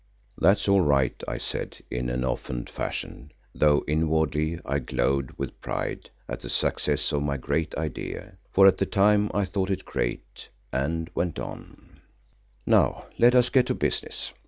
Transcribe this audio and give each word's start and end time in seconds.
"That's 0.35 0.67
all 0.67 0.81
right," 0.81 1.13
I 1.27 1.37
said 1.37 1.77
in 1.91 2.09
an 2.09 2.23
offhand 2.23 2.71
fashion, 2.71 3.31
though 3.53 3.85
inwardly 3.87 4.59
I 4.65 4.79
glowed 4.79 5.29
with 5.37 5.61
pride 5.61 6.09
at 6.27 6.39
the 6.39 6.49
success 6.49 7.11
of 7.11 7.21
my 7.21 7.37
great 7.37 7.75
idea, 7.77 8.37
for 8.49 8.65
at 8.65 8.77
the 8.77 8.87
time 8.87 9.29
I 9.31 9.45
thought 9.45 9.69
it 9.69 9.85
great, 9.85 10.49
and 10.73 11.11
went 11.13 11.37
on, 11.37 11.99
"Now 12.65 13.05
let 13.19 13.35
us 13.35 13.49
get 13.51 13.67
to 13.67 13.75
business. 13.75 14.31